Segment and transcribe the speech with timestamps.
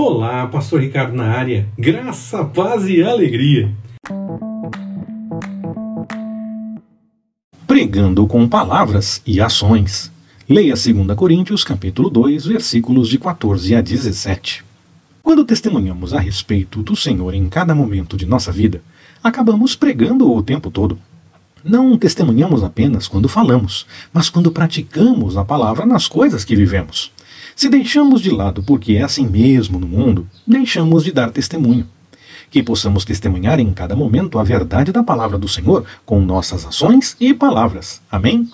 [0.00, 1.68] Olá, Pastor Ricardo na área.
[1.76, 3.74] Graça, paz e alegria.
[7.66, 10.12] Pregando com palavras e ações.
[10.48, 14.64] Leia 2 Coríntios capítulo 2, versículos de 14 a 17.
[15.20, 18.80] Quando testemunhamos a respeito do Senhor em cada momento de nossa vida,
[19.20, 20.96] acabamos pregando o tempo todo.
[21.64, 27.10] Não testemunhamos apenas quando falamos, mas quando praticamos a palavra nas coisas que vivemos.
[27.58, 31.88] Se deixamos de lado porque é assim mesmo no mundo, deixamos de dar testemunho.
[32.52, 37.16] Que possamos testemunhar em cada momento a verdade da palavra do Senhor com nossas ações
[37.18, 38.00] e palavras.
[38.08, 38.48] Amém?